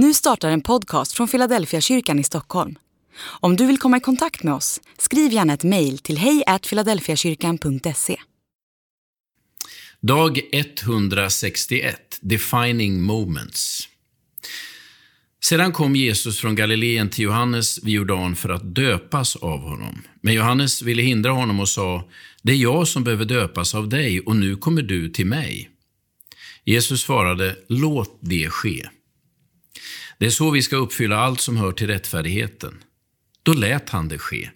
Nu 0.00 0.14
startar 0.14 0.50
en 0.50 0.60
podcast 0.60 1.12
från 1.12 1.28
Philadelphia 1.28 1.80
kyrkan 1.80 2.18
i 2.18 2.24
Stockholm. 2.24 2.78
Om 3.20 3.56
du 3.56 3.66
vill 3.66 3.78
komma 3.78 3.96
i 3.96 4.00
kontakt 4.00 4.42
med 4.42 4.54
oss, 4.54 4.80
skriv 4.98 5.32
gärna 5.32 5.54
ett 5.54 5.64
mejl 5.64 5.98
till 5.98 6.18
hejfiladelfiakyrkan.se. 6.18 8.16
Dag 10.00 10.40
161, 10.52 12.18
Defining 12.20 13.02
Moments. 13.02 13.88
Sedan 15.44 15.72
kom 15.72 15.96
Jesus 15.96 16.40
från 16.40 16.54
Galileen 16.54 17.10
till 17.10 17.24
Johannes 17.24 17.84
vid 17.84 17.94
Jordan 17.94 18.36
för 18.36 18.48
att 18.48 18.74
döpas 18.74 19.36
av 19.36 19.60
honom. 19.60 20.02
Men 20.20 20.34
Johannes 20.34 20.82
ville 20.82 21.02
hindra 21.02 21.30
honom 21.30 21.60
och 21.60 21.68
sa, 21.68 22.08
det 22.42 22.52
är 22.52 22.56
jag 22.56 22.88
som 22.88 23.04
behöver 23.04 23.24
döpas 23.24 23.74
av 23.74 23.88
dig 23.88 24.20
och 24.20 24.36
nu 24.36 24.56
kommer 24.56 24.82
du 24.82 25.08
till 25.08 25.26
mig. 25.26 25.70
Jesus 26.64 27.02
svarade, 27.02 27.56
låt 27.68 28.18
det 28.20 28.50
ske. 28.50 28.88
Det 30.18 30.26
är 30.26 30.30
så 30.30 30.50
vi 30.50 30.62
ska 30.62 30.76
uppfylla 30.76 31.16
allt 31.16 31.40
som 31.40 31.56
hör 31.56 31.72
till 31.72 31.86
rättfärdigheten. 31.86 32.78
Då 33.42 33.52
lät 33.52 33.90
han 33.90 34.08
det 34.08 34.18
ske. 34.18 34.50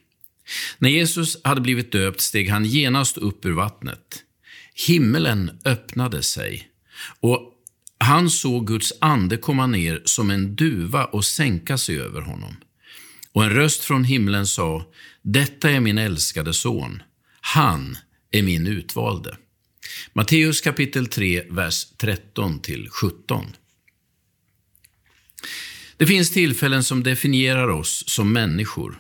När 0.79 0.89
Jesus 0.89 1.37
hade 1.45 1.61
blivit 1.61 1.93
döpt 1.93 2.21
steg 2.21 2.51
han 2.51 2.65
genast 2.65 3.19
upp 3.19 3.45
ur 3.47 3.53
vattnet. 3.53 4.23
Himmelen 4.75 5.61
öppnade 5.65 6.23
sig 6.23 6.69
och 7.21 7.53
han 7.99 8.31
såg 8.31 8.67
Guds 8.67 8.93
ande 9.01 9.37
komma 9.37 9.67
ner 9.67 10.03
som 10.05 10.31
en 10.31 10.57
duva 10.57 11.05
och 11.05 11.25
sänka 11.25 11.79
sig 11.79 12.01
över 12.01 12.21
honom. 12.21 12.57
Och 13.33 13.45
en 13.45 13.51
röst 13.51 13.85
från 13.85 14.05
himlen 14.05 14.47
sa, 14.47 14.85
detta 15.23 15.71
är 15.71 15.81
min 15.81 15.99
älskade 15.99 16.55
son, 16.55 17.03
han 17.41 17.99
är 18.31 18.43
min 18.43 18.67
utvalde. 18.67 19.37
Matteus 20.13 20.61
kapitel 20.61 21.07
3, 21.07 21.43
vers 21.51 21.87
13-17. 21.99 23.45
Det 25.97 26.07
finns 26.07 26.31
tillfällen 26.31 26.85
som 26.85 27.03
definierar 27.03 27.69
oss 27.69 28.05
som 28.07 28.33
människor. 28.33 28.99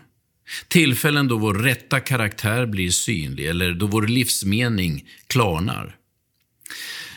Tillfällen 0.68 1.28
då 1.28 1.38
vår 1.38 1.54
rätta 1.54 2.00
karaktär 2.00 2.66
blir 2.66 2.90
synlig 2.90 3.46
eller 3.46 3.72
då 3.72 3.86
vår 3.86 4.06
livsmening 4.06 5.08
klarnar. 5.26 5.96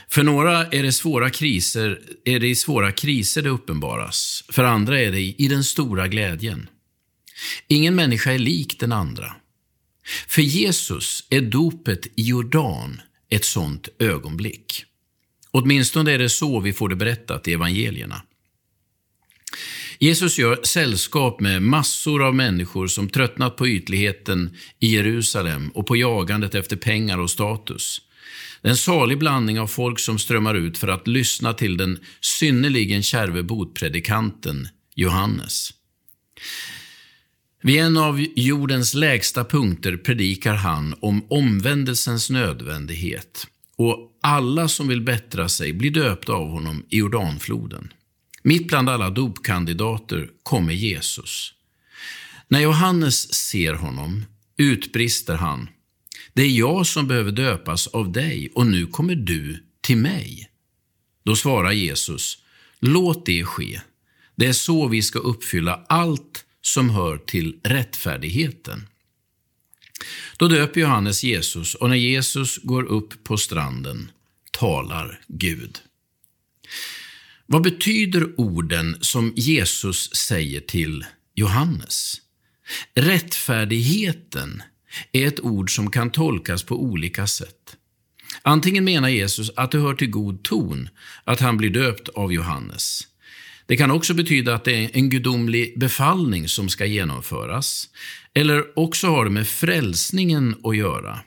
För 0.09 0.23
några 0.23 0.65
är 0.65 0.83
det, 0.83 0.91
svåra 0.91 1.29
kriser, 1.29 1.99
är 2.25 2.39
det 2.39 2.47
i 2.47 2.55
svåra 2.55 2.91
kriser 2.91 3.41
det 3.41 3.49
uppenbaras. 3.49 4.43
För 4.49 4.63
andra 4.63 5.01
är 5.01 5.11
det 5.11 5.21
i 5.21 5.47
den 5.47 5.63
stora 5.63 6.07
glädjen. 6.07 6.69
Ingen 7.67 7.95
människa 7.95 8.31
är 8.31 8.39
lik 8.39 8.79
den 8.79 8.91
andra. 8.91 9.35
För 10.27 10.41
Jesus 10.41 11.27
är 11.29 11.41
dopet 11.41 12.05
i 12.05 12.11
Jordan 12.15 13.01
ett 13.29 13.45
sådant 13.45 13.89
ögonblick. 13.99 14.85
Åtminstone 15.51 16.11
är 16.11 16.17
det 16.17 16.29
så 16.29 16.59
vi 16.59 16.73
får 16.73 16.89
det 16.89 16.95
berättat 16.95 17.47
i 17.47 17.53
evangelierna. 17.53 18.21
Jesus 20.05 20.37
gör 20.37 20.59
sällskap 20.63 21.39
med 21.39 21.61
massor 21.61 22.23
av 22.23 22.35
människor 22.35 22.87
som 22.87 23.09
tröttnat 23.09 23.55
på 23.55 23.67
ytligheten 23.67 24.55
i 24.79 24.87
Jerusalem 24.87 25.69
och 25.69 25.87
på 25.87 25.95
jagandet 25.95 26.55
efter 26.55 26.75
pengar 26.75 27.17
och 27.17 27.29
status. 27.29 28.01
Det 28.61 28.67
är 28.67 28.69
en 28.69 28.77
salig 28.77 29.19
blandning 29.19 29.59
av 29.59 29.67
folk 29.67 29.99
som 29.99 30.19
strömmar 30.19 30.55
ut 30.55 30.77
för 30.77 30.87
att 30.87 31.07
lyssna 31.07 31.53
till 31.53 31.77
den 31.77 31.99
synnerligen 32.21 33.03
kärve 33.03 33.43
botpredikanten 33.43 34.67
Johannes. 34.95 35.69
Vid 37.61 37.79
en 37.79 37.97
av 37.97 38.25
jordens 38.35 38.93
lägsta 38.93 39.45
punkter 39.45 39.97
predikar 39.97 40.55
han 40.55 40.95
om 40.99 41.25
omvändelsens 41.29 42.29
nödvändighet 42.29 43.47
och 43.77 44.17
alla 44.21 44.67
som 44.67 44.87
vill 44.87 45.01
bättra 45.01 45.49
sig 45.49 45.73
blir 45.73 45.91
döpta 45.91 46.33
av 46.33 46.49
honom 46.49 46.85
i 46.89 46.97
Jordanfloden. 46.97 47.91
Mitt 48.47 48.67
bland 48.67 48.89
alla 48.89 49.09
dopkandidater 49.09 50.29
kommer 50.43 50.73
Jesus. 50.73 51.53
När 52.47 52.59
Johannes 52.59 53.33
ser 53.33 53.73
honom 53.73 54.25
utbrister 54.57 55.35
han, 55.35 55.69
det 56.33 56.41
är 56.41 56.49
jag 56.49 56.87
som 56.87 57.07
behöver 57.07 57.31
döpas 57.31 57.87
av 57.87 58.11
dig 58.11 58.51
och 58.55 58.67
nu 58.67 58.87
kommer 58.87 59.15
du 59.15 59.63
till 59.81 59.97
mig. 59.97 60.49
Då 61.23 61.35
svarar 61.35 61.71
Jesus, 61.71 62.37
låt 62.79 63.25
det 63.25 63.45
ske. 63.45 63.81
Det 64.35 64.45
är 64.45 64.53
så 64.53 64.87
vi 64.87 65.01
ska 65.01 65.19
uppfylla 65.19 65.85
allt 65.89 66.45
som 66.61 66.89
hör 66.89 67.17
till 67.17 67.59
rättfärdigheten. 67.63 68.87
Då 70.37 70.47
döper 70.47 70.81
Johannes 70.81 71.23
Jesus 71.23 71.75
och 71.75 71.89
när 71.89 71.95
Jesus 71.95 72.57
går 72.63 72.83
upp 72.83 73.23
på 73.23 73.37
stranden 73.37 74.11
talar 74.51 75.21
Gud. 75.27 75.79
Vad 77.47 77.63
betyder 77.63 78.39
orden 78.39 78.97
som 79.01 79.33
Jesus 79.35 80.15
säger 80.15 80.59
till 80.59 81.05
Johannes? 81.35 82.15
Rättfärdigheten 82.95 84.63
är 85.11 85.27
ett 85.27 85.39
ord 85.39 85.75
som 85.75 85.91
kan 85.91 86.09
tolkas 86.09 86.63
på 86.63 86.83
olika 86.83 87.27
sätt. 87.27 87.75
Antingen 88.41 88.83
menar 88.83 89.09
Jesus 89.09 89.51
att 89.55 89.71
det 89.71 89.79
hör 89.79 89.93
till 89.93 90.09
god 90.09 90.43
ton 90.43 90.89
att 91.23 91.39
han 91.39 91.57
blir 91.57 91.69
döpt 91.69 92.09
av 92.09 92.33
Johannes. 92.33 93.01
Det 93.65 93.77
kan 93.77 93.91
också 93.91 94.13
betyda 94.13 94.55
att 94.55 94.63
det 94.63 94.85
är 94.85 94.89
en 94.93 95.09
gudomlig 95.09 95.79
befallning 95.79 96.49
som 96.49 96.69
ska 96.69 96.85
genomföras. 96.85 97.89
Eller 98.33 98.79
också 98.79 99.07
har 99.07 99.25
det 99.25 99.31
med 99.31 99.47
frälsningen 99.47 100.55
att 100.63 100.77
göra. 100.77 101.19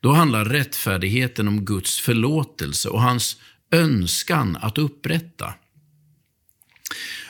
Då 0.00 0.12
handlar 0.12 0.44
rättfärdigheten 0.44 1.48
om 1.48 1.64
Guds 1.64 2.00
förlåtelse 2.00 2.88
och 2.88 3.02
hans 3.02 3.36
önskan 3.72 4.58
att 4.60 4.78
upprätta. 4.78 5.54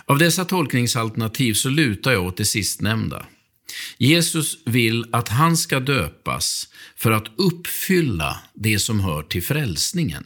Av 0.04 0.18
dessa 0.18 0.44
tolkningsalternativ 0.44 1.54
så 1.54 1.68
lutar 1.68 2.12
jag 2.12 2.26
åt 2.26 2.36
det 2.36 2.44
sistnämnda. 2.44 3.26
Jesus 3.98 4.58
vill 4.64 5.04
att 5.12 5.28
han 5.28 5.56
ska 5.56 5.80
döpas 5.80 6.68
för 6.96 7.10
att 7.10 7.26
uppfylla 7.36 8.40
det 8.54 8.78
som 8.78 9.00
hör 9.00 9.22
till 9.22 9.42
frälsningen. 9.42 10.24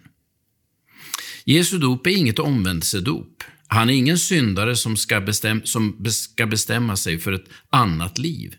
Jesu 1.45 1.79
dop 1.79 2.07
är 2.07 2.11
inget 2.11 2.39
omvändelsedop. 2.39 3.45
Han 3.67 3.91
är 3.91 3.95
ingen 3.95 4.19
syndare 4.19 4.77
som 4.77 4.97
ska, 4.97 5.21
bestäm 5.21 5.63
som 5.65 6.05
ska 6.11 6.47
bestämma 6.47 6.97
sig 6.97 7.19
för 7.19 7.33
ett 7.33 7.49
annat 7.71 8.19
liv. 8.19 8.55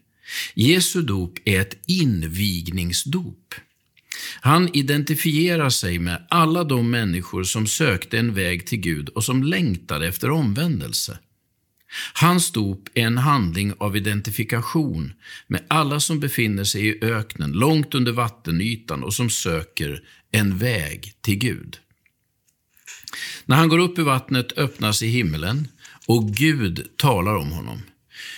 Jesu 0.54 1.02
dop 1.02 1.38
är 1.46 1.62
ett 1.62 1.78
invigningsdop. 1.88 3.56
Han 4.42 4.70
identifierar 4.74 5.70
sig 5.70 6.00
med 6.00 6.28
alla 6.30 6.64
de 6.64 6.92
människor 6.92 7.44
som 7.44 7.68
sökte 7.68 8.18
en 8.18 8.34
väg 8.34 8.68
till 8.68 8.80
Gud 8.80 9.10
och 9.10 9.24
som 9.24 9.44
längtade 9.44 10.08
efter 10.08 10.30
omvändelse. 10.32 11.20
Hans 12.14 12.52
dop 12.52 12.90
är 12.94 13.02
en 13.02 13.18
handling 13.18 13.74
av 13.78 13.98
identifikation 13.98 15.14
med 15.48 15.64
alla 15.68 16.00
som 16.00 16.20
befinner 16.20 16.64
sig 16.64 16.88
i 16.88 17.04
öknen, 17.04 17.52
långt 17.52 17.96
under 17.96 18.12
vattenytan 18.12 19.04
och 19.04 19.14
som 19.14 19.30
söker 19.30 20.02
en 20.32 20.58
väg 20.58 21.14
till 21.22 21.38
Gud. 21.38 21.78
När 23.46 23.56
han 23.56 23.70
går 23.70 23.80
upp 23.80 24.00
i 24.00 24.02
vattnet 24.02 24.58
öppnas 24.58 25.04
i 25.04 25.08
himmelen 25.08 25.68
och 26.08 26.30
Gud 26.30 26.88
talar 26.98 27.36
om 27.36 27.52
honom. 27.52 27.82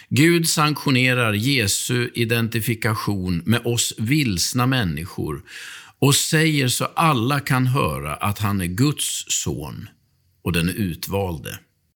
Gud 0.10 0.50
sanktionerar 0.50 1.34
Jesu 1.34 2.10
identifikation 2.14 3.42
med 3.46 3.62
oss 3.66 3.94
vilsna 3.98 4.68
människor 4.68 5.42
och 6.00 6.16
säger 6.16 6.68
så 6.68 6.86
alla 6.86 7.40
kan 7.40 7.68
höra 7.68 8.16
att 8.16 8.40
han 8.40 8.62
är 8.62 8.66
Guds 8.66 9.26
son 9.28 9.90
och 10.44 10.52
den 10.52 10.70
utvalde. 10.70 11.60